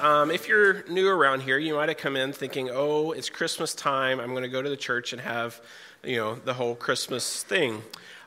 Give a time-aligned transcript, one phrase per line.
[0.00, 3.74] um, if you're new around here, you might have come in thinking, "Oh, it's Christmas
[3.74, 4.20] time.
[4.20, 5.60] I'm going to go to the church and have,
[6.04, 7.82] you know, the whole Christmas thing."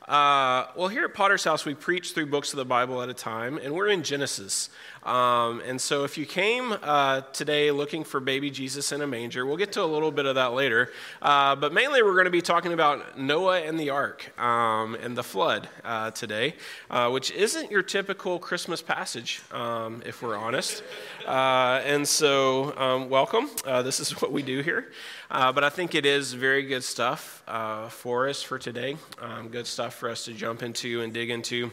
[0.07, 3.13] Uh, well, here at Potter's House, we preach through books of the Bible at a
[3.13, 4.69] time, and we're in Genesis.
[5.03, 9.45] Um, and so, if you came uh, today looking for baby Jesus in a manger,
[9.45, 10.91] we'll get to a little bit of that later.
[11.21, 15.17] Uh, but mainly, we're going to be talking about Noah and the ark um, and
[15.17, 16.55] the flood uh, today,
[16.89, 20.83] uh, which isn't your typical Christmas passage, um, if we're honest.
[21.25, 23.49] Uh, and so, um, welcome.
[23.65, 24.91] this is what we do here.
[25.29, 27.43] but I think it is very good stuff
[27.89, 31.71] for us for today, um, good stuff for us to jump into and dig into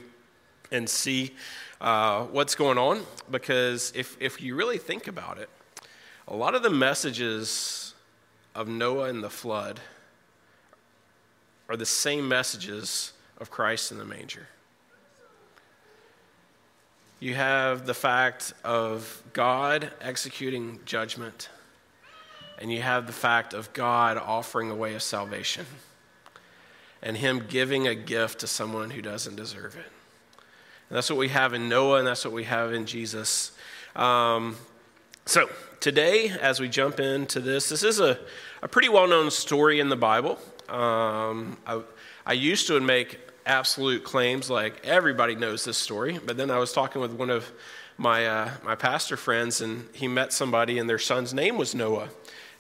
[0.71, 1.35] and see
[1.81, 3.03] uh, what's going on.
[3.31, 5.49] Because if, if you really think about it,
[6.29, 7.95] a lot of the messages
[8.55, 9.81] of Noah and the flood
[11.69, 14.49] are the same messages of Christ in the manger.
[17.19, 21.49] You have the fact of God executing judgment,
[22.59, 25.67] and you have the fact of God offering a way of salvation
[27.03, 29.96] and Him giving a gift to someone who doesn't deserve it.
[30.89, 33.53] And that's what we have in Noah, and that's what we have in Jesus.
[33.97, 34.57] Um,
[35.25, 35.49] so,
[35.81, 38.19] today, as we jump into this, this is a,
[38.63, 40.39] a pretty well known story in the Bible.
[40.69, 41.83] Um, I,
[42.25, 46.73] I used to make absolute claims like everybody knows this story, but then I was
[46.73, 47.51] talking with one of
[47.99, 52.09] my, uh, my pastor friends, and he met somebody, and their son's name was Noah.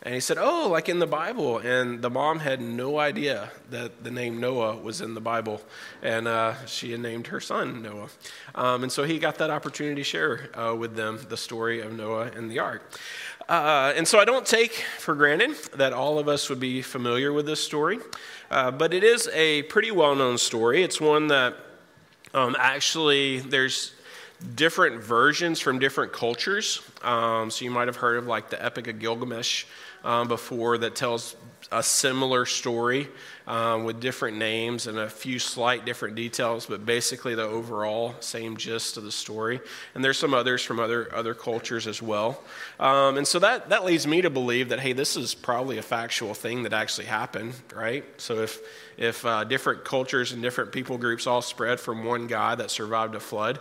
[0.07, 1.59] And he said, Oh, like in the Bible.
[1.59, 5.61] And the mom had no idea that the name Noah was in the Bible.
[6.01, 8.07] And uh, she had named her son Noah.
[8.55, 11.93] Um, and so he got that opportunity to share uh, with them the story of
[11.93, 12.89] Noah and the ark.
[13.49, 17.33] Uh, and so I don't take for granted that all of us would be familiar
[17.33, 17.99] with this story.
[18.49, 20.85] Uh, but it is a pretty well known story.
[20.85, 21.57] It's one that
[22.33, 23.91] um, actually there's
[24.55, 26.81] different versions from different cultures.
[27.03, 29.65] Um, so you might have heard of like the Epic of Gilgamesh
[30.07, 31.37] um, before that tells
[31.73, 33.09] a similar story
[33.49, 38.57] um, with different names and a few slight different details, but basically the overall same
[38.57, 39.61] gist of the story.
[39.95, 42.41] And there's some others from other other cultures as well.
[42.79, 45.83] Um, and so that that leads me to believe that hey, this is probably a
[45.83, 48.05] factual thing that actually happened, right?
[48.17, 48.61] So if
[48.97, 53.17] if uh, different cultures and different people groups all spread from one guy that survived
[53.17, 53.59] a flood,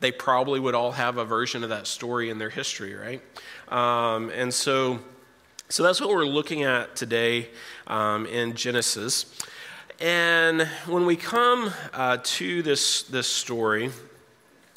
[0.00, 3.22] they probably would all have a version of that story in their history, right?
[3.68, 5.00] Um, and so
[5.70, 7.46] so that's what we're looking at today
[7.86, 9.32] um, in Genesis.
[10.00, 13.90] And when we come uh, to this, this story,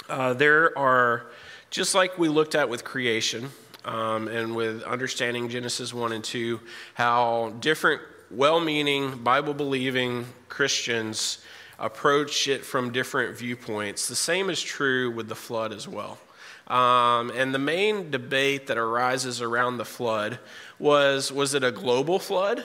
[0.07, 1.25] uh, there are,
[1.71, 3.49] just like we looked at with creation
[3.85, 6.59] um, and with understanding Genesis 1 and 2,
[6.93, 7.99] how different
[8.29, 11.39] well meaning, Bible believing Christians
[11.79, 14.07] approach it from different viewpoints.
[14.07, 16.19] The same is true with the flood as well.
[16.67, 20.39] Um, and the main debate that arises around the flood
[20.79, 22.63] was was it a global flood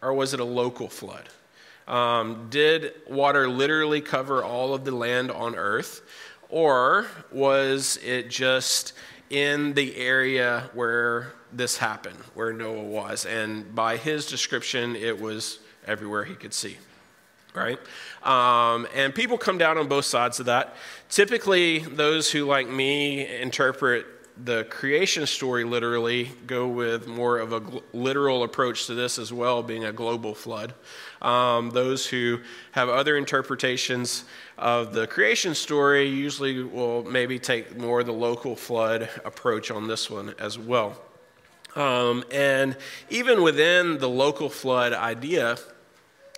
[0.00, 1.28] or was it a local flood?
[1.88, 6.02] Um, did water literally cover all of the land on earth?
[6.48, 8.92] Or was it just
[9.30, 13.26] in the area where this happened, where Noah was?
[13.26, 16.76] And by his description, it was everywhere he could see
[17.54, 17.78] right?
[18.22, 20.76] Um, and people come down on both sides of that.
[21.08, 24.06] Typically, those who, like me, interpret
[24.42, 29.32] the creation story literally go with more of a gl- literal approach to this as
[29.32, 30.74] well, being a global flood.
[31.22, 32.40] Um, those who
[32.72, 34.24] have other interpretations
[34.58, 40.10] of the creation story usually will maybe take more the local flood approach on this
[40.10, 41.00] one as well.
[41.76, 42.76] Um, and
[43.10, 45.58] even within the local flood idea,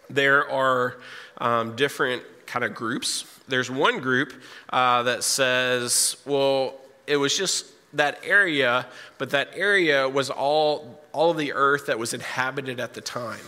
[0.09, 0.97] there are
[1.39, 3.25] um, different kind of groups.
[3.49, 4.33] There's one group
[4.71, 6.75] uh, that says, well,
[7.07, 8.87] it was just that area,
[9.19, 13.41] but that area was all, all of the earth that was inhabited at the time.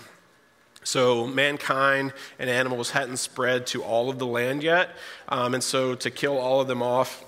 [0.84, 4.90] So mankind and animals hadn't spread to all of the land yet.
[5.28, 7.24] Um, and so to kill all of them off,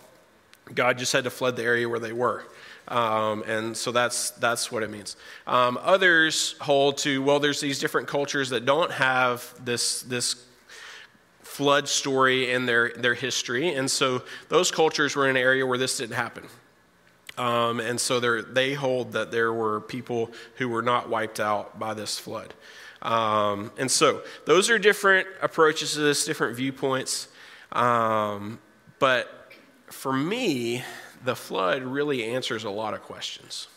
[0.75, 2.44] God just had to flood the area where they were.
[2.88, 5.17] Um, and so that's, that's what it means.
[5.47, 10.44] Um, others hold to, well, there's these different cultures that don't have this, this
[11.43, 13.75] flood story in their, their history.
[13.75, 16.44] And so those cultures were in an area where this didn't happen.
[17.38, 21.94] Um, and so they hold that there were people who were not wiped out by
[21.94, 22.55] this flood.
[23.03, 27.29] Um, and so those are different approaches to this, different viewpoints.
[27.73, 28.59] Um,
[28.99, 29.50] but
[29.87, 30.85] for me,
[31.25, 33.69] the flood really answers a lot of questions.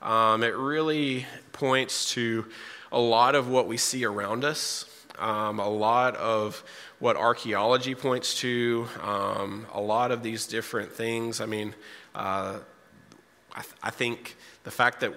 [0.00, 2.46] Um, it really points to
[2.92, 4.84] a lot of what we see around us,
[5.18, 6.62] um, a lot of
[7.00, 11.40] what archaeology points to, um, a lot of these different things.
[11.40, 11.74] I mean,
[12.14, 12.58] uh,
[13.52, 15.14] I, th- I think the fact that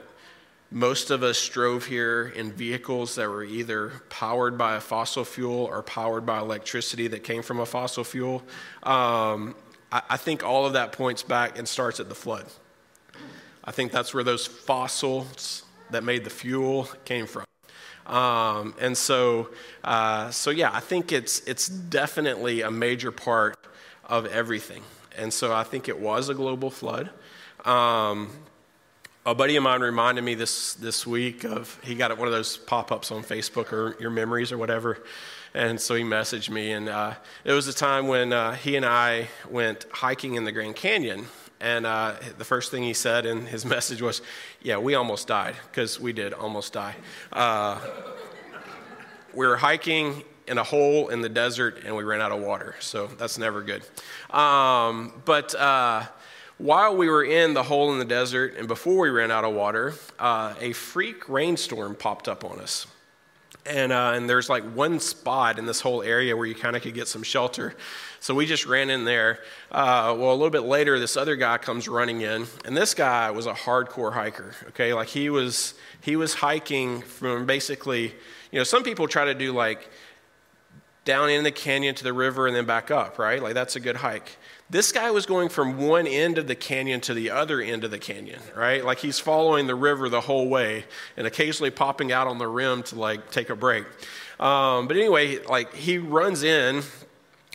[0.72, 5.66] most of us drove here in vehicles that were either powered by a fossil fuel
[5.66, 8.42] or powered by electricity that came from a fossil fuel.
[8.84, 9.54] Um,
[9.92, 12.46] I, I, think all of that points back and starts at the flood.
[13.64, 17.46] I think that's where those fossils that made the fuel came from.
[18.06, 19.50] Um, and so,
[19.84, 23.58] uh, so yeah, I think it's it's definitely a major part
[24.06, 24.84] of everything.
[25.18, 27.10] And so I think it was a global flood.
[27.66, 28.32] Um,
[29.26, 32.58] a buddy of mine reminded me this this week of he got one of those
[32.58, 35.04] pop-ups on Facebook or your memories or whatever,
[35.54, 37.14] and so he messaged me, and uh,
[37.44, 41.26] it was a time when uh, he and I went hiking in the Grand Canyon,
[41.60, 44.22] and uh, the first thing he said in his message was,
[44.62, 46.96] "Yeah, we almost died because we did almost die.
[47.32, 47.80] Uh,
[49.34, 52.76] we were hiking." In a hole in the desert, and we ran out of water,
[52.82, 53.84] so that's never good.
[54.36, 56.04] Um, but uh,
[56.62, 59.54] while we were in the hole in the desert and before we ran out of
[59.54, 62.86] water, uh, a freak rainstorm popped up on us.
[63.66, 66.82] And, uh, and there's like one spot in this whole area where you kind of
[66.82, 67.76] could get some shelter.
[68.20, 69.40] So we just ran in there.
[69.72, 73.30] Uh, well, a little bit later, this other guy comes running in, and this guy
[73.32, 74.54] was a hardcore hiker.
[74.70, 78.14] Okay, like he was he was hiking from basically,
[78.52, 79.90] you know, some people try to do like
[81.04, 83.42] down in the canyon to the river and then back up, right?
[83.42, 84.38] Like that's a good hike.
[84.70, 87.92] This guy was going from one end of the canyon to the other end of
[87.92, 88.86] the canyon, right?
[88.86, 90.86] Like he's following the river the whole way
[91.18, 93.86] and occasionally popping out on the rim to like take a break.
[94.40, 96.84] Um, but anyway, like he runs in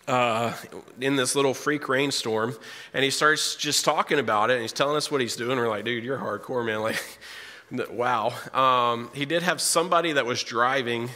[0.08, 0.52] uh,
[1.00, 2.56] in this little freak rainstorm,
[2.94, 5.58] and he starts just talking about it, and he's telling us what he's doing.
[5.58, 6.80] We're like, dude, you're hardcore, man.
[6.86, 7.02] Like,
[7.90, 8.32] wow.
[8.52, 11.10] Um, he did have somebody that was driving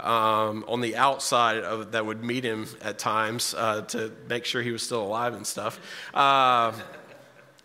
[0.00, 4.62] um, on the outside of, that would meet him at times uh, to make sure
[4.62, 5.80] he was still alive and stuff.
[6.12, 6.72] Uh,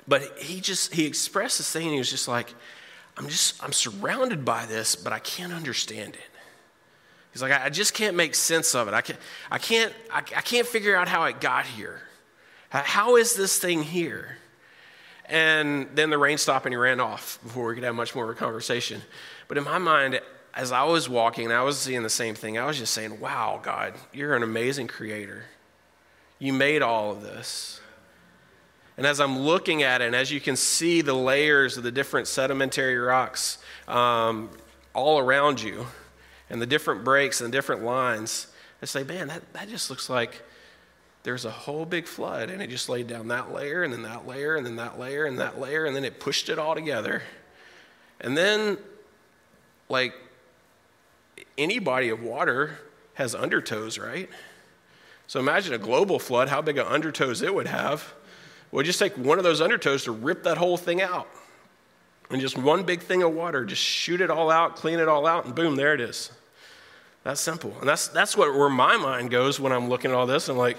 [0.07, 1.83] but he just he expressed this thing.
[1.83, 2.53] And he was just like,
[3.17, 6.29] "I'm just I'm surrounded by this, but I can't understand it."
[7.33, 8.93] He's like, "I, I just can't make sense of it.
[8.93, 9.19] I can't
[9.49, 12.01] I can't I, I can't figure out how it got here.
[12.69, 14.37] How is this thing here?"
[15.25, 18.25] And then the rain stopped and he ran off before we could have much more
[18.25, 19.01] of a conversation.
[19.47, 20.19] But in my mind,
[20.53, 22.57] as I was walking, I was seeing the same thing.
[22.57, 25.45] I was just saying, wow, God, you're an amazing creator.
[26.39, 27.79] You made all of this.
[28.97, 31.91] And as I'm looking at it, and as you can see the layers of the
[31.91, 33.57] different sedimentary rocks
[33.87, 34.49] um,
[34.93, 35.87] all around you,
[36.49, 38.47] and the different breaks and different lines,
[38.81, 40.41] I say, man, that, that just looks like
[41.23, 44.27] there's a whole big flood, and it just laid down that layer, and then that
[44.27, 47.21] layer, and then that layer, and that layer, and then it pushed it all together.
[48.19, 48.77] And then,
[49.87, 50.13] like,
[51.57, 52.79] any body of water
[53.13, 54.29] has undertows, right?
[55.27, 58.13] So imagine a global flood, how big of undertows it would have.
[58.71, 61.27] Well, just take one of those undertows to rip that whole thing out.
[62.29, 65.27] And just one big thing of water, just shoot it all out, clean it all
[65.27, 66.31] out, and boom, there it is.
[67.23, 67.75] That's simple.
[67.79, 70.47] And that's, that's what, where my mind goes when I'm looking at all this.
[70.47, 70.77] I'm like,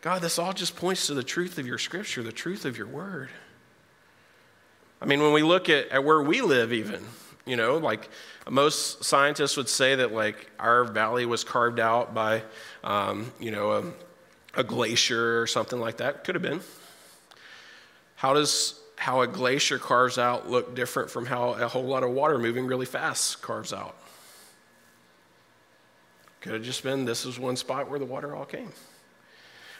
[0.00, 2.86] God, this all just points to the truth of your scripture, the truth of your
[2.86, 3.30] word.
[5.00, 7.04] I mean, when we look at, at where we live, even,
[7.46, 8.08] you know, like
[8.48, 12.42] most scientists would say that like our valley was carved out by,
[12.82, 16.24] um, you know, a, a glacier or something like that.
[16.24, 16.60] Could have been.
[18.16, 22.10] How does how a glacier carves out look different from how a whole lot of
[22.10, 23.96] water moving really fast carves out?
[26.40, 28.72] Could have just been this is one spot where the water all came.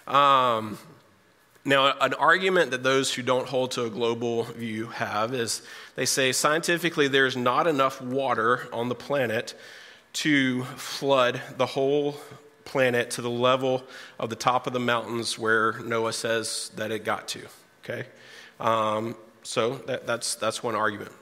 [0.06, 0.78] Um,
[1.66, 5.62] now, an argument that those who don't hold to a global view have is
[5.96, 9.54] they say scientifically there's not enough water on the planet
[10.14, 12.16] to flood the whole
[12.66, 13.82] planet to the level
[14.18, 17.40] of the top of the mountains where Noah says that it got to.
[17.82, 18.06] Okay?
[18.60, 21.12] Um, so that, that's, that's one argument.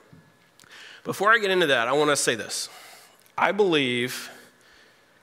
[1.05, 2.69] Before I get into that, I want to say this.
[3.39, 4.29] I believe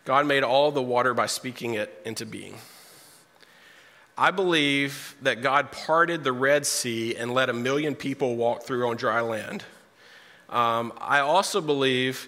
[0.05, 2.57] God made all the water by speaking it into being.
[4.19, 8.89] I believe that God parted the Red Sea and let a million people walk through
[8.89, 9.63] on dry land.
[10.49, 12.27] Um, I also believe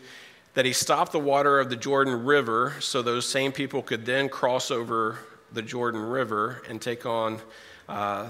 [0.53, 4.29] that He stopped the water of the Jordan River so those same people could then
[4.29, 5.19] cross over
[5.51, 7.41] the Jordan River and take on
[7.89, 8.29] uh,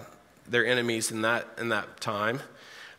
[0.50, 2.38] their enemies in that, in that time.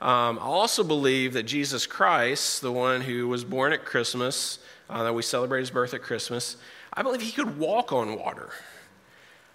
[0.00, 5.02] Um, I also believe that Jesus Christ, the one who was born at Christmas, uh,
[5.02, 6.56] that we celebrate his birth at Christmas,
[6.92, 8.50] I believe he could walk on water.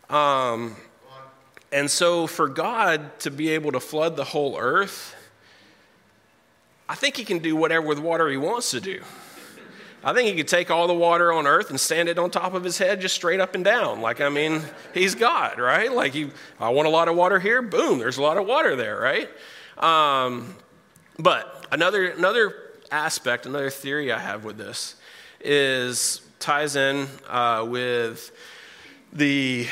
[0.10, 0.76] Um,
[1.72, 5.16] and so, for God to be able to flood the whole earth,
[6.88, 9.02] I think he can do whatever with water he wants to do.
[10.04, 12.54] I think he could take all the water on earth and stand it on top
[12.54, 14.00] of his head just straight up and down.
[14.00, 14.62] Like, I mean,
[14.94, 15.92] he's God, right?
[15.92, 18.76] Like, he, I want a lot of water here, boom, there's a lot of water
[18.76, 19.30] there, right?
[19.78, 20.56] Um,
[21.20, 22.56] but another, another
[22.90, 24.96] aspect, another theory I have with this
[25.42, 28.32] is ties in uh, with
[29.12, 29.68] the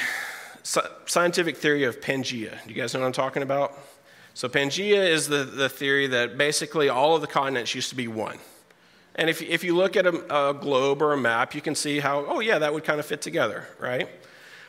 [0.65, 2.63] scientific theory of Pangea.
[2.63, 3.77] Do you guys know what I'm talking about?
[4.33, 8.07] So, Pangea is the, the theory that basically all of the continents used to be
[8.07, 8.37] one.
[9.15, 11.99] And if, if you look at a, a globe or a map, you can see
[11.99, 14.09] how, oh, yeah, that would kind of fit together, right?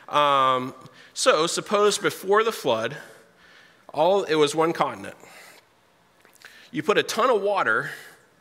[0.07, 0.73] Um,
[1.13, 2.95] so, suppose before the flood,
[3.93, 5.15] all it was one continent.
[6.71, 7.89] You put a ton of water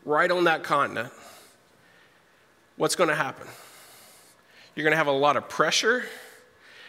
[0.05, 1.13] right on that continent.
[2.77, 3.49] What's going to happen?
[4.75, 6.05] You're going to have a lot of pressure,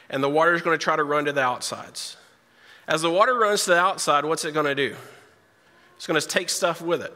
[0.09, 2.17] and the water is going to try to run to the outsides.
[2.87, 4.95] As the water runs to the outside, what's it going to do?
[5.97, 7.13] It's going to take stuff with it.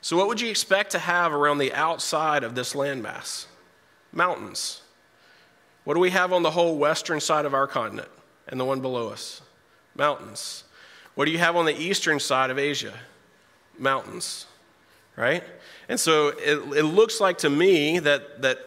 [0.00, 3.46] So, what would you expect to have around the outside of this landmass?
[4.12, 4.82] Mountains.
[5.84, 8.08] What do we have on the whole western side of our continent
[8.48, 9.42] and the one below us?
[9.94, 10.64] Mountains.
[11.14, 12.94] What do you have on the eastern side of Asia?
[13.78, 14.46] Mountains,
[15.16, 15.44] right?
[15.88, 18.58] And so it, it looks like to me that, that,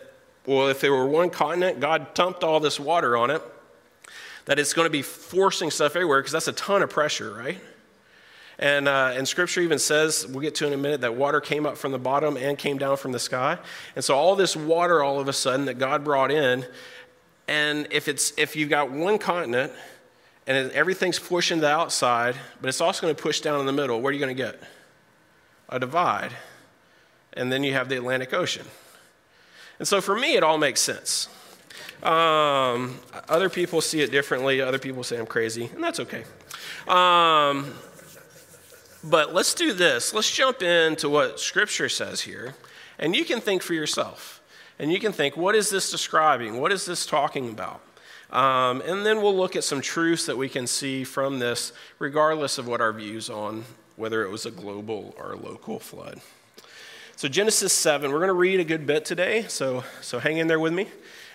[0.48, 3.44] well, if there were one continent, God dumped all this water on it
[4.46, 7.60] that it's going to be forcing stuff everywhere because that's a ton of pressure, right?
[8.58, 11.66] And, uh, and scripture even says, we'll get to in a minute, that water came
[11.66, 13.58] up from the bottom and came down from the sky.
[13.96, 16.66] And so all this water all of a sudden that God brought in,
[17.50, 19.74] and if, it's, if you've got one continent
[20.48, 24.02] and everything's pushing the outside, but it's also going to push down in the middle,
[24.02, 24.60] what are you going to get?
[25.70, 26.32] A divide.
[27.34, 28.66] And then you have the Atlantic Ocean.
[29.80, 31.30] And so for me, it all makes sense.
[32.04, 34.62] Um, other people see it differently.
[34.62, 36.24] Other people say I'm crazy, and that's okay.
[36.88, 37.74] Um,
[39.04, 40.14] but let's do this.
[40.14, 42.56] Let's jump into what Scripture says here,
[43.00, 44.42] and you can think for yourself.
[44.80, 46.60] And you can think, what is this describing?
[46.60, 47.82] What is this talking about?
[48.30, 52.58] Um, and then we'll look at some truths that we can see from this, regardless
[52.58, 53.64] of what our views on
[53.96, 56.22] whether it was a global or a local flood.
[57.18, 60.46] So, Genesis 7, we're going to read a good bit today, so, so hang in
[60.46, 60.86] there with me.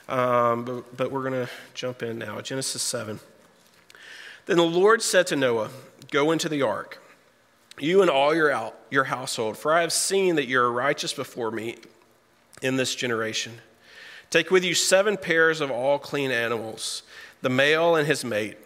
[0.08, 2.40] Um, but, but we're going to jump in now.
[2.40, 3.18] Genesis 7.
[4.46, 5.70] Then the Lord said to Noah,
[6.12, 7.02] Go into the ark,
[7.80, 11.12] you and all your, out, your household, for I have seen that you are righteous
[11.12, 11.78] before me
[12.62, 13.54] in this generation.
[14.30, 17.02] Take with you seven pairs of all clean animals,
[17.40, 18.56] the male and his mate,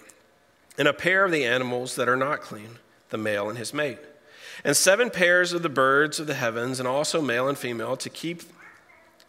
[0.77, 2.77] and a pair of the animals that are not clean,
[3.09, 4.01] the male and his mate
[4.65, 8.09] and seven pairs of the birds of the heavens, and also male and female, to
[8.11, 8.43] keep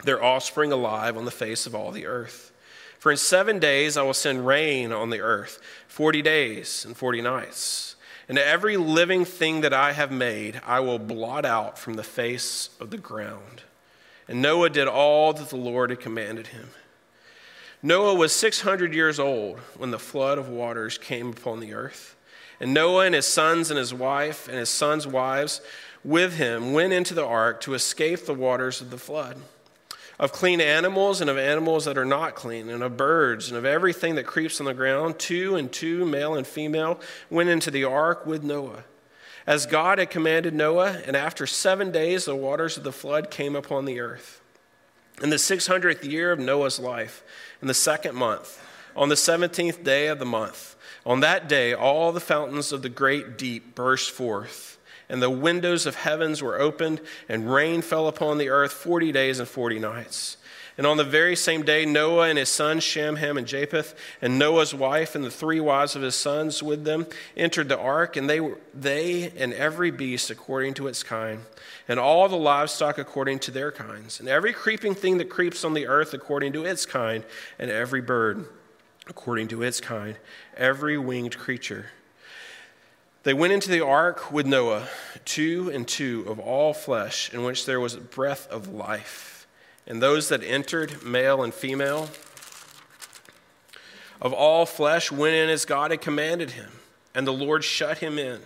[0.04, 2.52] their offspring alive on the face of all the earth.
[2.98, 7.20] For in seven days I will send rain on the earth, forty days and forty
[7.20, 7.96] nights.
[8.28, 12.70] And every living thing that I have made I will blot out from the face
[12.80, 13.62] of the ground.
[14.28, 16.68] And Noah did all that the Lord had commanded him.
[17.82, 22.16] Noah was 600 years old when the flood of waters came upon the earth.
[22.60, 25.60] And Noah and his sons and his wife and his sons' wives
[26.04, 29.36] with him went into the ark to escape the waters of the flood.
[30.18, 33.64] Of clean animals and of animals that are not clean, and of birds and of
[33.64, 37.00] everything that creeps on the ground, two and two, male and female,
[37.30, 38.82] went into the ark with Noah.
[39.46, 43.54] As God had commanded Noah, and after seven days the waters of the flood came
[43.54, 44.40] upon the earth.
[45.22, 47.22] In the 600th year of Noah's life,
[47.62, 48.60] in the second month,
[48.98, 50.74] on the 17th day of the month,
[51.06, 54.76] on that day, all the fountains of the great deep burst forth,
[55.08, 59.38] and the windows of heavens were opened, and rain fell upon the earth 40 days
[59.38, 60.36] and 40 nights.
[60.76, 64.38] And on the very same day, Noah and his sons, Shem, Ham, and Japheth, and
[64.38, 68.28] Noah's wife and the three wives of his sons with them entered the ark, and
[68.28, 68.40] they,
[68.74, 71.42] they and every beast according to its kind,
[71.86, 75.74] and all the livestock according to their kinds, and every creeping thing that creeps on
[75.74, 77.24] the earth according to its kind,
[77.60, 78.48] and every bird
[79.08, 80.16] according to its kind,
[80.56, 81.86] every winged creature.
[83.24, 84.88] They went into the ark with Noah,
[85.24, 89.46] two and two of all flesh, in which there was a breath of life.
[89.86, 92.08] And those that entered, male and female,
[94.20, 96.70] of all flesh, went in as God had commanded him.
[97.14, 98.40] And the Lord shut him in.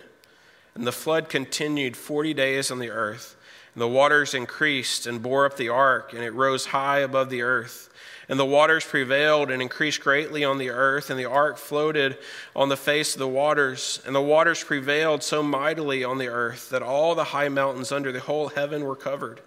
[0.75, 3.35] And the flood continued 40 days on the earth.
[3.75, 7.41] And the waters increased and bore up the ark, and it rose high above the
[7.41, 7.89] earth.
[8.29, 12.17] And the waters prevailed and increased greatly on the earth, and the ark floated
[12.55, 14.01] on the face of the waters.
[14.05, 18.11] And the waters prevailed so mightily on the earth that all the high mountains under
[18.11, 19.41] the whole heaven were covered.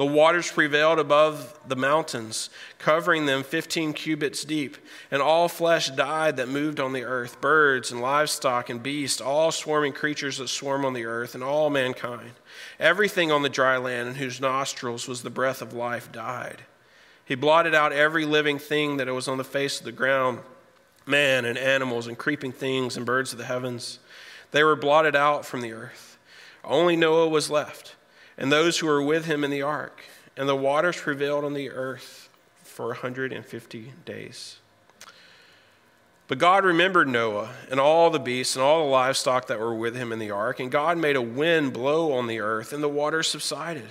[0.00, 2.48] The waters prevailed above the mountains,
[2.78, 4.78] covering them 15 cubits deep,
[5.10, 9.52] and all flesh died that moved on the earth birds and livestock and beasts, all
[9.52, 12.32] swarming creatures that swarm on the earth, and all mankind.
[12.78, 16.62] Everything on the dry land in whose nostrils was the breath of life died.
[17.30, 20.40] He blotted out every living thing that was on the face of the ground
[21.06, 24.00] man and animals and creeping things and birds of the heavens.
[24.50, 26.18] They were blotted out from the earth.
[26.64, 27.94] Only Noah was left,
[28.36, 30.02] and those who were with him in the ark.
[30.36, 32.28] And the waters prevailed on the earth
[32.64, 34.56] for 150 days.
[36.26, 39.94] But God remembered Noah and all the beasts and all the livestock that were with
[39.94, 40.58] him in the ark.
[40.58, 43.86] And God made a wind blow on the earth, and the waters subsided.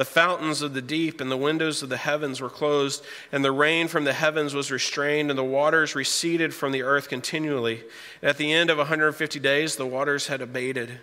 [0.00, 3.52] The fountains of the deep and the windows of the heavens were closed, and the
[3.52, 7.84] rain from the heavens was restrained, and the waters receded from the earth continually.
[8.22, 11.00] And at the end of 150 days, the waters had abated.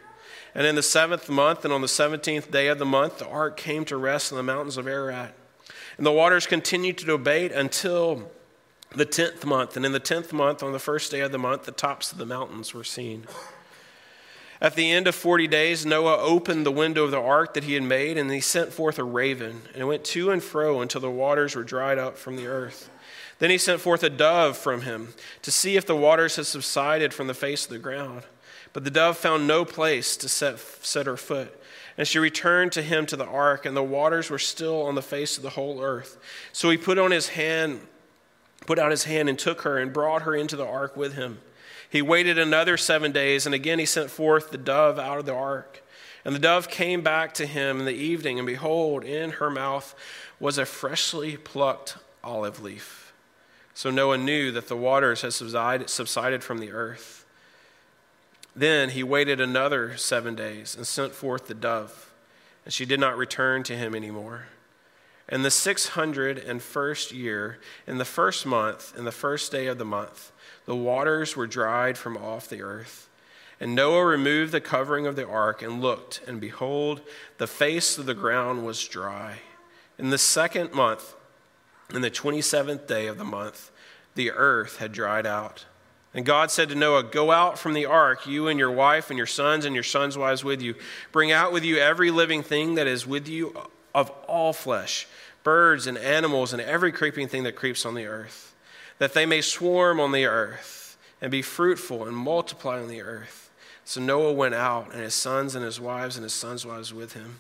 [0.56, 3.56] And in the seventh month, and on the seventeenth day of the month, the ark
[3.56, 5.36] came to rest in the mountains of Ararat.
[5.98, 8.32] And the waters continued to abate until
[8.96, 9.78] the tenth month.
[9.78, 12.18] And in the tenth month, on the first day of the month, the tops of
[12.18, 13.28] the mountains were seen.
[14.60, 17.74] At the end of 40 days, Noah opened the window of the ark that he
[17.74, 21.02] had made, and he sent forth a raven, and it went to and fro until
[21.02, 22.90] the waters were dried up from the earth.
[23.40, 27.14] Then he sent forth a dove from him to see if the waters had subsided
[27.14, 28.24] from the face of the ground.
[28.74, 31.62] But the dove found no place to set, set her foot.
[31.98, 35.02] And she returned to him to the ark, and the waters were still on the
[35.02, 36.18] face of the whole earth.
[36.52, 37.82] So he put on his hand,
[38.66, 41.40] put out his hand and took her and brought her into the ark with him.
[41.90, 45.34] He waited another seven days, and again he sent forth the dove out of the
[45.34, 45.84] ark.
[46.26, 49.96] And the dove came back to him in the evening, and behold, in her mouth
[50.40, 53.14] was a freshly plucked olive leaf.
[53.74, 57.26] So Noah knew that the waters had subsided from the earth.
[58.56, 62.12] Then he waited another seven days and sent forth the dove,
[62.66, 64.48] and she did not return to him anymore.
[65.30, 69.68] In the six hundred and first year, in the first month, in the first day
[69.68, 70.32] of the month,
[70.68, 73.10] the waters were dried from off the earth.
[73.60, 77.02] And Noah removed the covering of the ark and looked, and behold,
[77.40, 79.40] the face of the ground was dry.
[79.98, 81.16] In the second month,
[81.92, 83.72] in the 27th day of the month,
[84.14, 85.66] the earth had dried out.
[86.14, 89.18] And God said to Noah, Go out from the ark, you and your wife and
[89.18, 90.76] your sons and your sons' wives with you.
[91.12, 93.56] Bring out with you every living thing that is with you
[93.96, 95.08] of all flesh,
[95.44, 98.54] birds and animals and every creeping thing that creeps on the earth
[99.00, 103.50] that they may swarm on the earth and be fruitful and multiply on the earth.
[103.86, 107.14] So Noah went out, and his sons and his wives and his sons' wives with
[107.14, 107.40] him.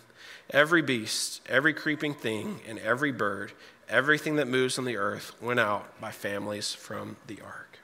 [0.49, 3.51] Every beast, every creeping thing, and every bird,
[3.89, 7.79] everything that moves on the earth went out by families from the ark.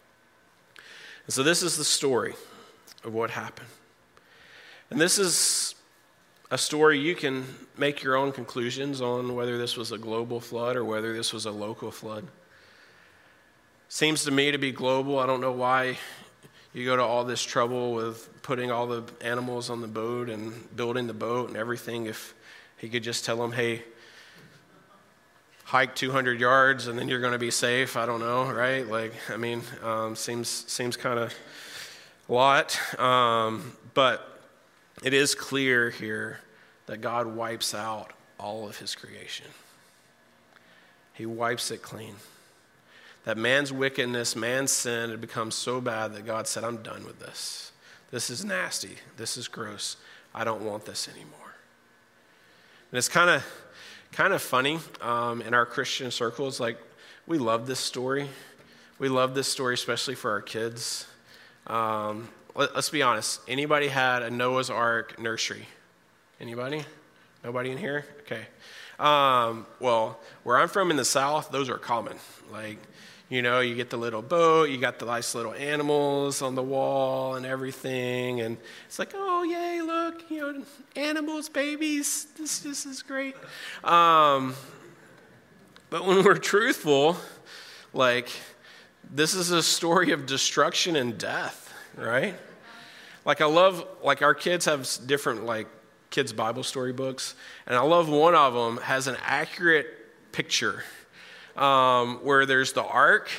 [1.25, 2.35] And so this is the story
[3.03, 3.67] of what happened.
[4.89, 5.75] And this is
[6.49, 7.45] a story you can
[7.77, 11.45] make your own conclusions on whether this was a global flood or whether this was
[11.45, 12.27] a local flood.
[13.93, 15.19] Seems to me to be global.
[15.19, 15.99] I don't know why
[16.73, 20.75] you go to all this trouble with putting all the animals on the boat and
[20.75, 22.33] building the boat and everything if
[22.79, 23.83] he could just tell them, hey,
[25.65, 27.95] hike 200 yards and then you're going to be safe.
[27.95, 28.87] I don't know, right?
[28.87, 31.35] Like, I mean, um, seems seems kind of
[32.29, 34.41] a lot, um, but
[35.03, 36.39] it is clear here
[36.87, 39.51] that God wipes out all of His creation.
[41.13, 42.15] He wipes it clean
[43.25, 47.19] that man's wickedness, man's sin had become so bad that God said, I'm done with
[47.19, 47.71] this.
[48.11, 48.97] This is nasty.
[49.17, 49.97] This is gross.
[50.35, 51.55] I don't want this anymore.
[52.91, 53.43] And it's kind of
[54.11, 56.59] kind of funny um, in our Christian circles.
[56.59, 56.77] Like,
[57.25, 58.29] we love this story.
[58.99, 61.07] We love this story, especially for our kids.
[61.65, 63.41] Um, let, us be honest.
[63.47, 65.67] Anybody had a Noah's Ark nursery?
[66.39, 66.85] Anybody?
[67.43, 68.05] Nobody in here?
[68.21, 68.45] Okay.
[68.99, 72.17] Um, well, where I'm from in the South, those are common.
[72.51, 72.77] Like,
[73.33, 76.61] you know, you get the little boat, you got the nice little animals on the
[76.61, 78.41] wall and everything.
[78.41, 80.63] And it's like, oh, yay, look, you know,
[80.95, 83.35] animals, babies, this, this is great.
[83.83, 84.53] Um,
[85.89, 87.17] but when we're truthful,
[87.91, 88.29] like,
[89.11, 92.35] this is a story of destruction and death, right?
[93.25, 95.67] Like, I love, like, our kids have different, like,
[96.11, 97.33] kids' Bible story books.
[97.65, 99.87] And I love one of them has an accurate
[100.31, 100.83] picture
[101.55, 103.29] um, where there's the ark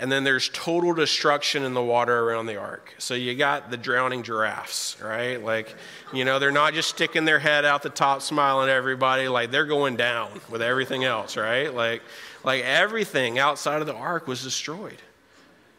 [0.00, 2.94] and then there's total destruction in the water around the ark.
[2.96, 5.36] So you got the drowning giraffes, right?
[5.44, 5.74] Like,
[6.14, 9.50] you know, they're not just sticking their head out the top smiling at everybody, like
[9.50, 11.72] they're going down with everything else, right?
[11.72, 12.00] Like,
[12.44, 15.02] like everything outside of the ark was destroyed.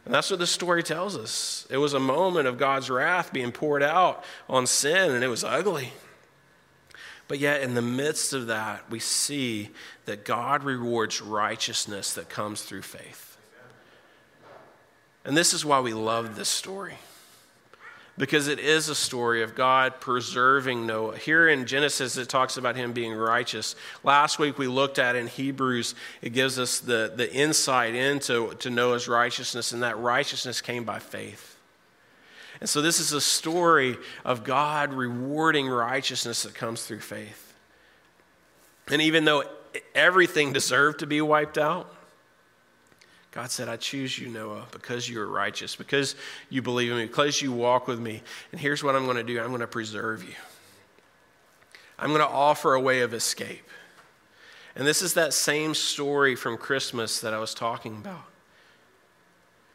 [0.06, 1.66] And that's what the story tells us.
[1.72, 5.44] It was a moment of God's wrath being poured out on sin, and it was
[5.44, 5.94] ugly.
[7.32, 9.70] But yet, in the midst of that, we see
[10.04, 13.38] that God rewards righteousness that comes through faith.
[15.24, 16.96] And this is why we love this story.
[18.18, 21.16] Because it is a story of God preserving Noah.
[21.16, 23.78] Here in Genesis, it talks about him being righteous.
[24.04, 28.70] Last week, we looked at in Hebrews, it gives us the, the insight into to
[28.70, 31.51] Noah's righteousness, and that righteousness came by faith.
[32.62, 37.54] And so, this is a story of God rewarding righteousness that comes through faith.
[38.88, 39.44] And even though
[39.96, 41.94] everything deserved to be wiped out,
[43.32, 46.16] God said, I choose you, Noah, because you are righteous, because
[46.50, 48.22] you believe in me, because you walk with me.
[48.52, 50.36] And here's what I'm going to do I'm going to preserve you.
[51.98, 53.68] I'm going to offer a way of escape.
[54.76, 58.31] And this is that same story from Christmas that I was talking about.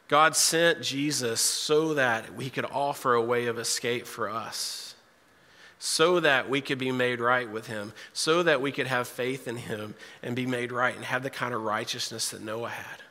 [0.07, 4.95] God sent Jesus so that we could offer a way of escape for us,
[5.79, 9.47] so that we could be made right with Him, so that we could have faith
[9.47, 13.01] in Him and be made right and have the kind of righteousness that Noah had.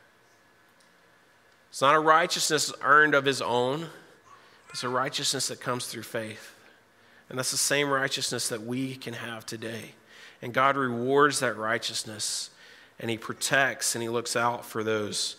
[1.68, 3.88] It's not a righteousness earned of his own,
[4.70, 6.54] it's a righteousness that comes through faith.
[7.28, 9.94] And that's the same righteousness that we can have today.
[10.40, 12.50] And God rewards that righteousness,
[12.98, 15.37] and He protects and He looks out for those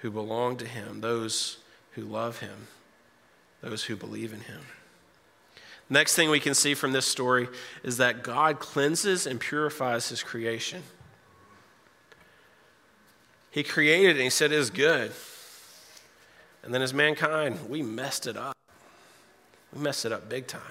[0.00, 1.58] who belong to Him, those
[1.92, 2.68] who love Him,
[3.60, 4.60] those who believe in Him.
[5.88, 7.48] Next thing we can see from this story
[7.82, 10.82] is that God cleanses and purifies His creation.
[13.50, 15.12] He created and He said it is good.
[16.62, 18.56] And then as mankind, we messed it up.
[19.74, 20.62] We messed it up big time.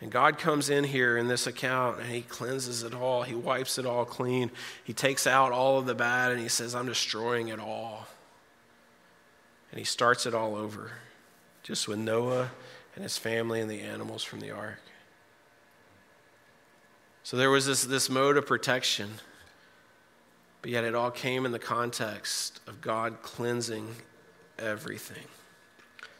[0.00, 3.22] And God comes in here in this account and He cleanses it all.
[3.22, 4.50] He wipes it all clean.
[4.82, 8.06] He takes out all of the bad and He says, I'm destroying it all.
[9.70, 10.92] And He starts it all over,
[11.62, 12.50] just with Noah
[12.94, 14.80] and his family and the animals from the ark.
[17.22, 19.10] So there was this, this mode of protection,
[20.62, 23.86] but yet it all came in the context of God cleansing
[24.58, 25.24] everything.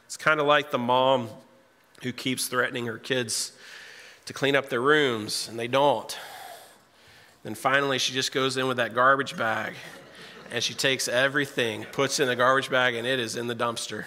[0.07, 1.29] It's kind of like the mom
[2.03, 3.53] who keeps threatening her kids
[4.27, 6.17] to clean up their rooms, and they don't.
[7.43, 9.75] Then finally, she just goes in with that garbage bag
[10.53, 14.05] and she takes everything, puts in the garbage bag, and it is in the dumpster.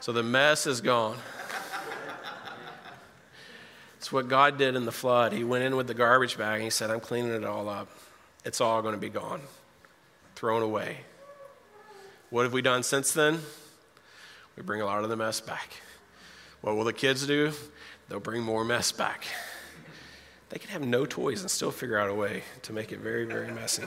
[0.00, 1.16] So the mess is gone.
[3.98, 5.32] It's what God did in the flood.
[5.32, 7.88] He went in with the garbage bag and he said, I'm cleaning it all up.
[8.44, 9.40] It's all going to be gone,
[10.34, 10.98] thrown away.
[12.30, 13.40] What have we done since then?
[14.56, 15.70] We bring a lot of the mess back.
[16.62, 17.52] What will the kids do?
[18.08, 19.24] They'll bring more mess back.
[20.48, 23.24] They can have no toys and still figure out a way to make it very,
[23.24, 23.82] very messy.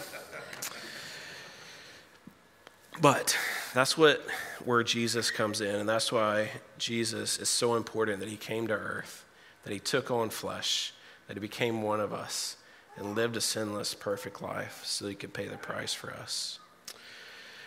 [3.01, 3.37] But
[3.73, 4.25] that's what
[4.63, 8.73] where Jesus comes in, and that's why Jesus is so important that he came to
[8.73, 9.25] earth,
[9.63, 10.93] that he took on flesh,
[11.27, 12.57] that he became one of us,
[12.97, 16.59] and lived a sinless, perfect life so he could pay the price for us.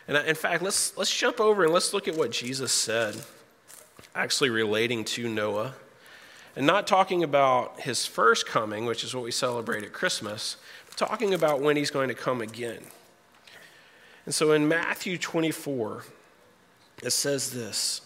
[0.07, 3.17] And in fact, let's, let's jump over and let's look at what Jesus said,
[4.19, 5.75] actually relating to Noah.
[6.57, 10.57] And not talking about his first coming, which is what we celebrate at Christmas,
[10.89, 12.83] but talking about when he's going to come again.
[14.25, 16.03] And so in Matthew 24,
[17.05, 18.01] it says this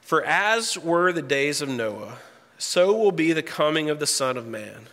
[0.00, 2.16] For as were the days of Noah,
[2.56, 4.86] so will be the coming of the Son of Man.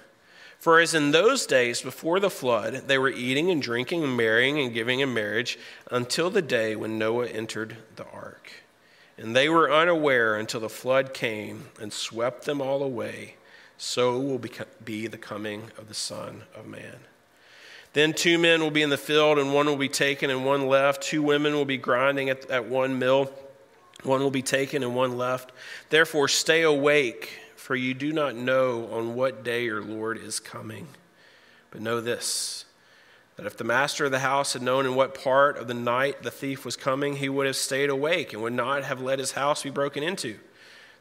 [0.60, 4.60] For as in those days before the flood, they were eating and drinking and marrying
[4.60, 5.58] and giving in marriage
[5.90, 8.63] until the day when Noah entered the ark.
[9.18, 13.36] And they were unaware until the flood came and swept them all away.
[13.78, 14.42] So will
[14.84, 16.98] be the coming of the Son of Man.
[17.94, 20.68] Then two men will be in the field, and one will be taken and one
[20.68, 21.04] left.
[21.04, 23.32] Two women will be grinding at, at one mill,
[24.02, 25.52] one will be taken and one left.
[25.90, 30.88] Therefore, stay awake for you do not know on what day your Lord is coming.
[31.72, 32.63] But know this
[33.46, 36.32] if the master of the house had known in what part of the night the
[36.32, 39.64] thief was coming, he would have stayed awake and would not have let his house
[39.64, 40.38] be broken into.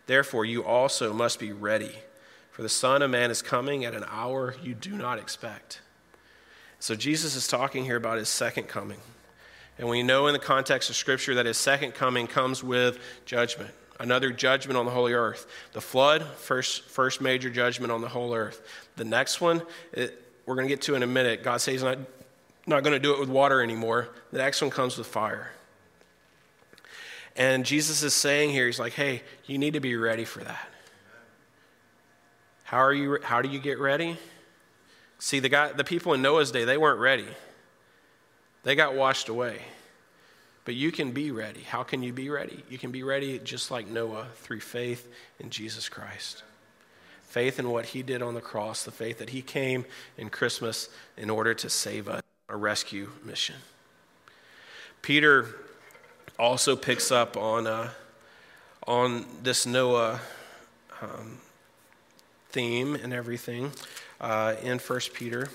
[0.06, 1.96] Therefore, you also must be ready,
[2.50, 5.80] for the Son of Man is coming at an hour you do not expect.
[6.78, 8.98] So, Jesus is talking here about his second coming.
[9.78, 13.70] And we know in the context of Scripture that his second coming comes with judgment
[14.02, 15.46] another judgment on the whole earth.
[15.72, 18.60] The flood, first, first major judgment on the whole earth.
[18.96, 21.42] The next one, it, we're going to get to in a minute.
[21.42, 21.98] God says he's not
[22.66, 24.08] not going to do it with water anymore.
[24.30, 25.50] The next one comes with fire.
[27.36, 30.68] And Jesus is saying here, He's like, hey, you need to be ready for that.
[32.64, 34.16] How, are you, how do you get ready?
[35.18, 37.26] See, the, guy, the people in Noah's day, they weren't ready.
[38.62, 39.60] They got washed away.
[40.64, 41.62] But you can be ready.
[41.62, 42.62] How can you be ready?
[42.70, 45.08] You can be ready just like Noah through faith
[45.40, 46.44] in Jesus Christ.
[47.24, 49.84] Faith in what he did on the cross, the faith that he came
[50.16, 52.21] in Christmas in order to save us,
[52.52, 53.56] a rescue mission.
[55.00, 55.46] Peter
[56.38, 57.88] also picks up on, uh,
[58.86, 60.20] on this Noah
[61.00, 61.38] um,
[62.50, 63.72] theme and everything
[64.20, 65.48] uh, in 1 Peter.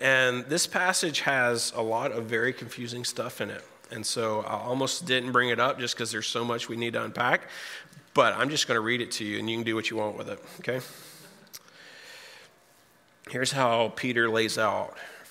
[0.00, 3.64] And this passage has a lot of very confusing stuff in it.
[3.90, 6.94] And so I almost didn't bring it up just because there's so much we need
[6.94, 7.42] to unpack.
[8.14, 9.98] But I'm just going to read it to you and you can do what you
[9.98, 10.80] want with it, okay?
[13.30, 14.96] Here's how Peter lays out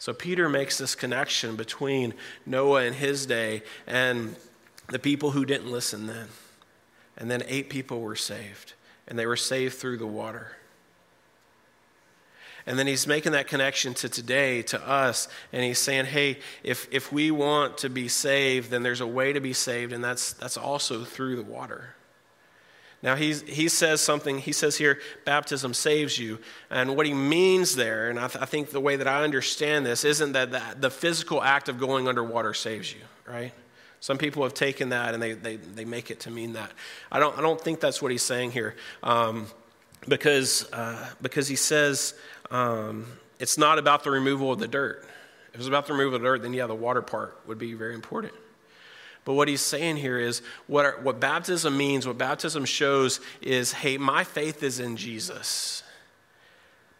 [0.00, 2.14] So Peter makes this connection between
[2.46, 4.34] Noah and his day and
[4.88, 6.28] the people who didn't listen then.
[7.18, 8.72] And then eight people were saved,
[9.06, 10.56] and they were saved through the water.
[12.64, 16.88] And then he's making that connection to today, to us, and he's saying, hey, if,
[16.90, 20.32] if we want to be saved, then there's a way to be saved, and that's,
[20.32, 21.94] that's also through the water.
[23.02, 26.38] Now, he's, he says something, he says here, baptism saves you.
[26.68, 29.86] And what he means there, and I, th- I think the way that I understand
[29.86, 33.52] this, isn't that the, the physical act of going underwater saves you, right?
[34.00, 36.72] Some people have taken that and they, they, they make it to mean that.
[37.10, 38.76] I don't, I don't think that's what he's saying here.
[39.02, 39.46] Um,
[40.06, 42.14] because, uh, because he says
[42.50, 43.06] um,
[43.38, 45.06] it's not about the removal of the dirt.
[45.48, 47.58] If it was about the removal of the dirt, then yeah, the water part would
[47.58, 48.34] be very important.
[49.24, 53.98] But what he's saying here is what, what baptism means, what baptism shows is hey,
[53.98, 55.82] my faith is in Jesus.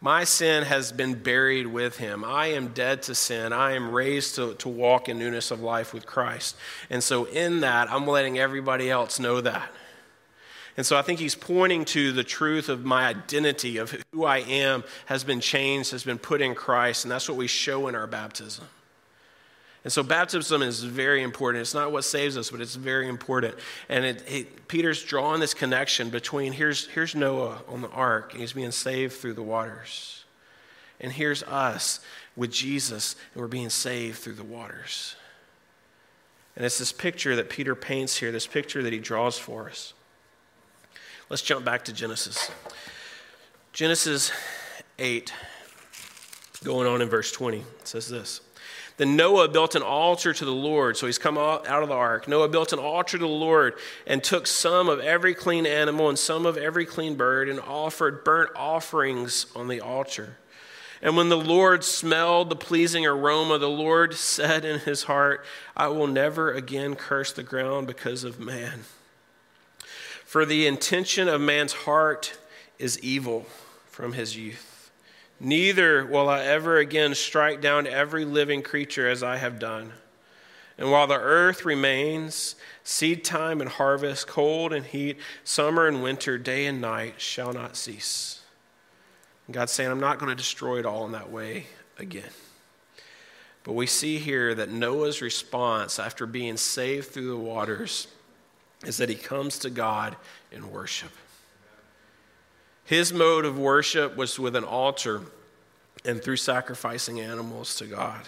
[0.03, 2.23] My sin has been buried with him.
[2.25, 3.53] I am dead to sin.
[3.53, 6.55] I am raised to, to walk in newness of life with Christ.
[6.89, 9.71] And so, in that, I'm letting everybody else know that.
[10.77, 14.39] And so I think he's pointing to the truth of my identity, of who I
[14.39, 17.05] am, has been changed, has been put in Christ.
[17.05, 18.65] And that's what we show in our baptism.
[19.83, 21.61] And so baptism is very important.
[21.61, 23.55] It's not what saves us, but it's very important.
[23.89, 28.41] And it, it, Peter's drawing this connection between here's, here's Noah on the ark, and
[28.41, 30.23] he's being saved through the waters.
[30.99, 31.99] And here's us
[32.35, 35.15] with Jesus, and we're being saved through the waters.
[36.55, 39.93] And it's this picture that Peter paints here, this picture that he draws for us.
[41.29, 42.51] Let's jump back to Genesis.
[43.73, 44.31] Genesis
[44.99, 45.33] 8,
[46.63, 48.41] going on in verse 20, says this.
[49.01, 50.95] Then Noah built an altar to the Lord.
[50.95, 52.27] So he's come out of the ark.
[52.27, 53.73] Noah built an altar to the Lord
[54.05, 58.23] and took some of every clean animal and some of every clean bird and offered
[58.23, 60.37] burnt offerings on the altar.
[61.01, 65.43] And when the Lord smelled the pleasing aroma, the Lord said in his heart,
[65.75, 68.81] I will never again curse the ground because of man.
[70.25, 72.37] For the intention of man's heart
[72.77, 73.47] is evil
[73.89, 74.70] from his youth.
[75.43, 79.91] Neither will I ever again strike down every living creature as I have done.
[80.77, 86.37] And while the earth remains, seed time and harvest, cold and heat, summer and winter,
[86.37, 88.41] day and night shall not cease.
[89.47, 91.65] And God's saying, I'm not going to destroy it all in that way
[91.97, 92.29] again.
[93.63, 98.07] But we see here that Noah's response after being saved through the waters
[98.85, 100.15] is that he comes to God
[100.51, 101.11] in worship.
[102.91, 105.21] His mode of worship was with an altar
[106.03, 108.27] and through sacrificing animals to God.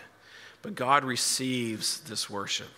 [0.61, 2.69] But God receives this worship.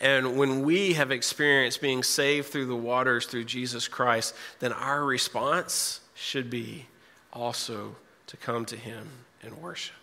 [0.00, 5.04] And when we have experienced being saved through the waters through Jesus Christ, then our
[5.04, 6.86] response should be
[7.32, 7.96] also
[8.28, 9.08] to come to Him
[9.42, 9.96] and worship.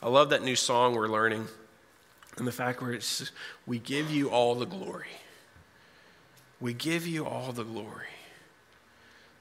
[0.00, 1.48] I love that new song we're learning
[2.36, 3.32] and the fact where it's
[3.66, 5.08] we give you all the glory.
[6.60, 8.06] We give you all the glory.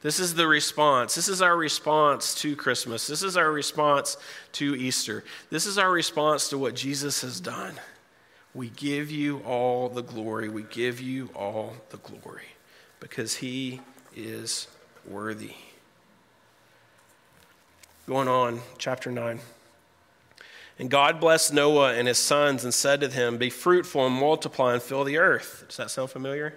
[0.05, 1.15] This is the response.
[1.15, 3.07] This is our response to Christmas.
[3.07, 4.17] This is our response
[4.51, 5.23] to Easter.
[5.49, 7.73] This is our response to what Jesus has done.
[8.53, 10.47] We give you all the glory.
[10.47, 12.45] We give you all the glory
[12.99, 13.81] because he
[14.15, 14.67] is
[15.07, 15.55] worthy.
[18.05, 19.39] Going on, chapter 9.
[20.77, 24.73] And God blessed Noah and his sons and said to them, Be fruitful and multiply
[24.73, 25.63] and fill the earth.
[25.67, 26.53] Does that sound familiar?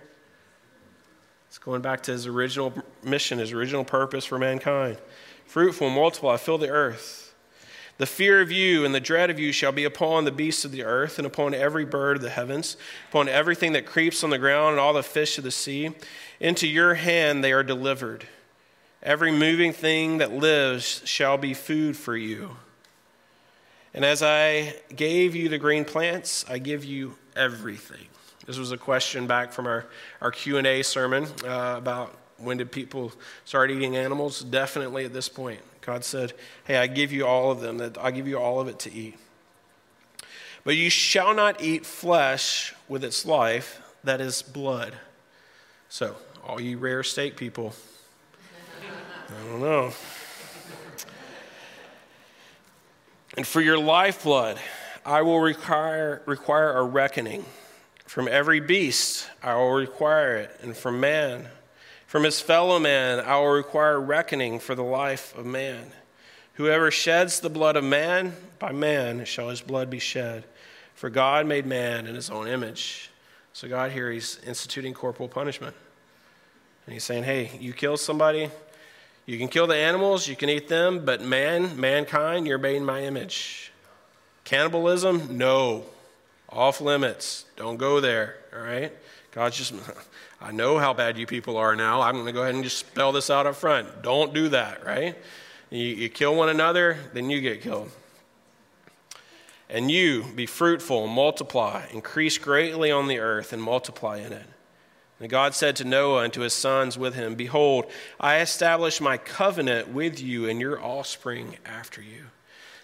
[1.49, 4.99] It's going back to his original mission, his original purpose for mankind.
[5.47, 7.35] Fruitful multiply, fill the earth.
[7.97, 10.71] The fear of you and the dread of you shall be upon the beasts of
[10.71, 12.77] the earth and upon every bird of the heavens,
[13.09, 15.91] upon everything that creeps on the ground and all the fish of the sea.
[16.39, 18.29] Into your hand they are delivered.
[19.03, 22.57] Every moving thing that lives shall be food for you.
[23.95, 28.07] And as I gave you the green plants, I give you everything.
[28.49, 29.85] This was a question back from our,
[30.23, 33.13] our Q&A sermon uh, about when did people
[33.45, 34.41] start eating animals?
[34.41, 35.61] Definitely at this point.
[35.83, 36.33] God said,
[36.65, 38.93] hey, I give you all of them, that I give you all of it to
[38.93, 39.19] eat.
[40.65, 44.95] But you shall not eat flesh with its life, that is blood.
[45.91, 47.75] So, all you rare steak people,
[49.29, 49.93] I don't know.
[53.37, 54.59] And for your lifeblood,
[55.05, 57.45] I will require, require a reckoning.
[58.09, 60.59] From every beast, I will require it.
[60.63, 61.47] And from man,
[62.07, 65.93] from his fellow man, I will require reckoning for the life of man.
[66.55, 70.45] Whoever sheds the blood of man, by man shall his blood be shed.
[70.95, 73.11] For God made man in his own image.
[73.53, 75.77] So, God here, he's instituting corporal punishment.
[76.87, 78.49] And he's saying, hey, you kill somebody,
[79.27, 82.87] you can kill the animals, you can eat them, but man, mankind, you're made in
[82.87, 83.71] my image.
[84.45, 85.85] Cannibalism, no.
[86.51, 87.45] Off limits.
[87.57, 88.93] Don't go there, all right?
[89.33, 89.75] God's just,
[90.41, 92.01] I know how bad you people are now.
[92.01, 94.03] I'm going to go ahead and just spell this out up front.
[94.03, 95.17] Don't do that, right?
[95.71, 97.91] You, you kill one another, then you get killed.
[99.69, 104.47] And you be fruitful, multiply, increase greatly on the earth, and multiply in it.
[105.21, 107.87] And God said to Noah and to his sons with him, Behold,
[108.21, 112.27] I establish my covenant with you and your offspring after you.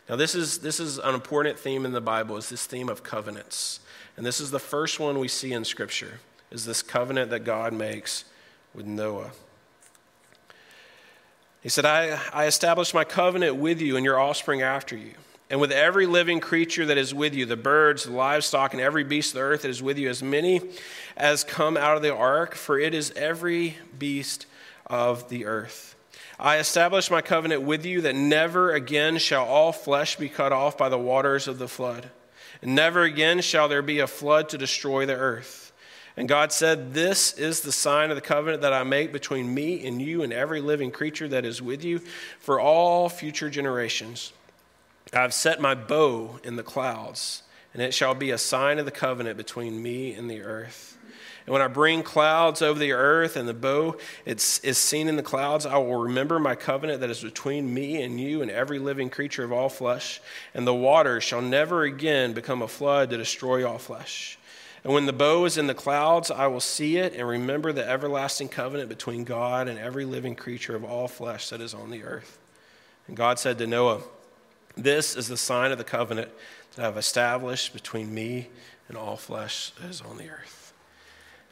[0.09, 3.03] Now, this is, this is an important theme in the Bible, is this theme of
[3.03, 3.81] covenants.
[4.17, 7.73] And this is the first one we see in Scripture, is this covenant that God
[7.73, 8.25] makes
[8.75, 9.31] with Noah.
[11.63, 15.15] He said, I, I establish my covenant with you and your offspring after you
[15.51, 19.05] and with every living creature that is with you, the birds, the livestock, and every
[19.05, 20.61] beast of the earth that is with you, as many
[21.17, 24.47] as come out of the ark, for it is every beast
[24.87, 25.94] of the earth.
[26.39, 30.77] I establish my covenant with you that never again shall all flesh be cut off
[30.77, 32.11] by the waters of the flood,
[32.61, 35.73] and never again shall there be a flood to destroy the earth.
[36.17, 39.85] And God said, This is the sign of the covenant that I make between me
[39.87, 42.01] and you and every living creature that is with you
[42.39, 44.33] for all future generations.
[45.13, 47.43] I have set my bow in the clouds,
[47.73, 50.94] and it shall be a sign of the covenant between me and the earth.
[51.47, 54.43] And when I bring clouds over the earth and the bow is
[54.79, 58.41] seen in the clouds, I will remember my covenant that is between me and you
[58.41, 60.23] and every living creature of all flesh.
[60.55, 64.39] And the waters shall never again become a flood to destroy all flesh.
[64.85, 67.89] And when the bow is in the clouds, I will see it and remember the
[67.89, 72.05] everlasting covenant between God and every living creature of all flesh that is on the
[72.05, 72.39] earth.
[73.07, 74.01] And God said to Noah,
[74.77, 76.31] this is the sign of the covenant
[76.75, 78.49] that I have established between me
[78.89, 80.64] and all flesh that is on the earth.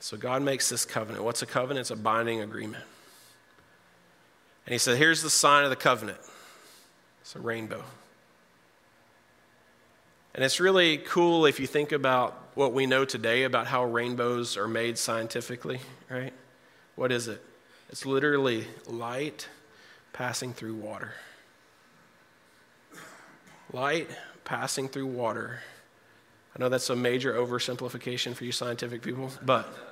[0.03, 1.25] So God makes this covenant.
[1.25, 1.83] What's a covenant?
[1.83, 2.83] It's a binding agreement.
[4.67, 6.19] And he said, Here's the sign of the covenant
[7.21, 7.83] it's a rainbow.
[10.35, 14.57] And it's really cool if you think about what we know today about how rainbows
[14.57, 16.33] are made scientifically, right?
[16.97, 17.43] What is it?
[17.91, 19.47] It's literally light
[20.13, 21.13] passing through water
[23.73, 24.09] light
[24.45, 25.61] passing through water.
[26.55, 29.92] I know that's a major oversimplification for you scientific people, but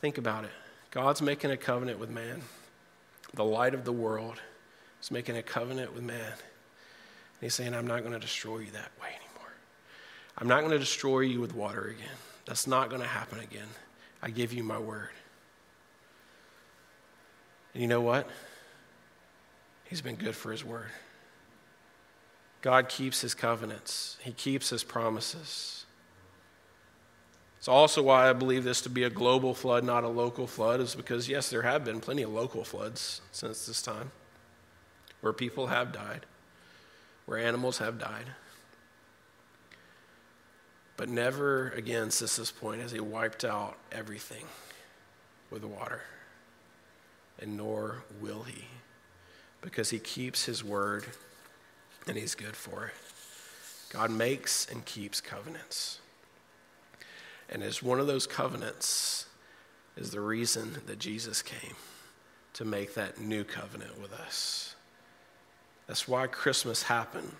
[0.00, 0.50] think about it.
[0.90, 2.42] God's making a covenant with man.
[3.34, 4.40] The light of the world
[5.00, 6.16] is making a covenant with man.
[6.20, 9.52] And he's saying, I'm not going to destroy you that way anymore.
[10.38, 12.16] I'm not going to destroy you with water again.
[12.46, 13.68] That's not going to happen again.
[14.22, 15.10] I give you my word.
[17.74, 18.28] And you know what?
[19.84, 20.90] He's been good for his word.
[22.62, 25.86] God keeps his covenants, he keeps his promises.
[27.60, 30.80] It's also why I believe this to be a global flood, not a local flood,
[30.80, 34.12] is because, yes, there have been plenty of local floods since this time
[35.20, 36.24] where people have died,
[37.26, 38.24] where animals have died.
[40.96, 44.46] But never again since this point has he wiped out everything
[45.50, 46.00] with water.
[47.40, 48.66] and nor will he,
[49.62, 51.04] because he keeps his word
[52.06, 52.94] and he's good for it.
[53.92, 56.00] God makes and keeps covenants.
[57.50, 59.26] And as one of those covenants
[59.96, 61.74] is the reason that Jesus came
[62.54, 64.76] to make that new covenant with us.
[65.86, 67.32] That's why Christmas happened,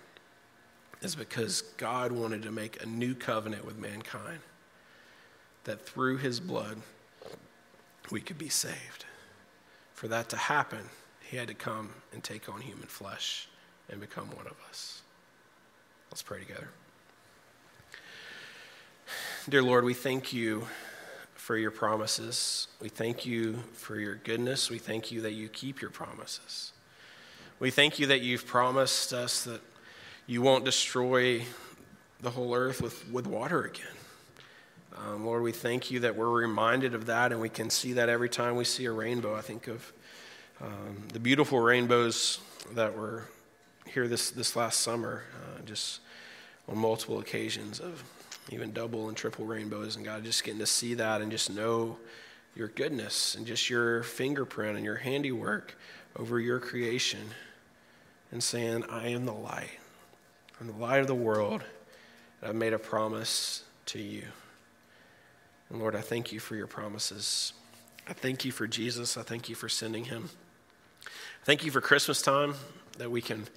[1.01, 4.39] is because God wanted to make a new covenant with mankind,
[5.63, 6.77] that through his blood
[8.11, 9.05] we could be saved.
[9.93, 10.89] For that to happen,
[11.21, 13.47] he had to come and take on human flesh
[13.89, 15.01] and become one of us.
[16.09, 16.67] Let's pray together.
[19.49, 20.67] Dear Lord, we thank you
[21.33, 22.67] for your promises.
[22.79, 24.69] We thank you for your goodness.
[24.69, 26.73] We thank you that you keep your promises.
[27.57, 29.61] We thank you that you've promised us that
[30.27, 31.41] you won't destroy
[32.19, 33.97] the whole earth with, with water again.
[34.95, 38.09] Um, Lord, we thank you that we're reminded of that and we can see that
[38.09, 39.35] every time we see a rainbow.
[39.35, 39.91] I think of
[40.61, 42.37] um, the beautiful rainbows
[42.75, 43.23] that were
[43.87, 45.99] here this, this last summer, uh, just
[46.69, 48.03] on multiple occasions of
[48.49, 49.95] even double and triple rainbows.
[49.95, 51.97] And God, just getting to see that and just know
[52.55, 55.75] your goodness and just your fingerprint and your handiwork
[56.17, 57.21] over your creation
[58.31, 59.79] and saying, I am the light.
[60.59, 61.63] I'm the light of the world.
[62.41, 64.23] And I've made a promise to you.
[65.69, 67.53] And Lord, I thank you for your promises.
[68.07, 69.15] I thank you for Jesus.
[69.15, 70.29] I thank you for sending him.
[71.43, 72.55] Thank you for Christmas time
[72.97, 73.47] that we can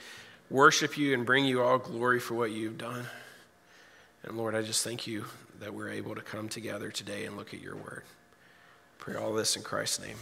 [0.50, 3.06] worship you and bring you all glory for what you've done.
[4.26, 5.26] And Lord, I just thank you
[5.60, 8.04] that we're able to come together today and look at your word.
[8.98, 10.16] Pray all this in Christ's name.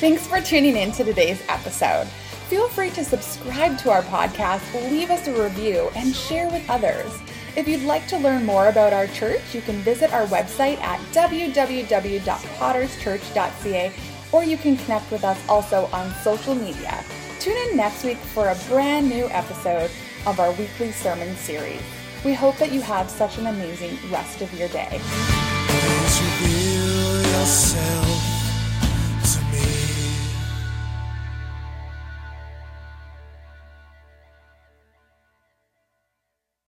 [0.00, 2.06] Thanks for tuning in to today's episode.
[2.48, 7.16] Feel free to subscribe to our podcast, leave us a review, and share with others.
[7.56, 10.98] If you'd like to learn more about our church, you can visit our website at
[11.12, 13.92] www.potterschurch.ca
[14.32, 17.04] or you can connect with us also on social media.
[17.40, 19.90] Tune in next week for a brand new episode
[20.26, 21.80] of our weekly sermon series.
[22.22, 25.00] We hope that you have such an amazing rest of your day.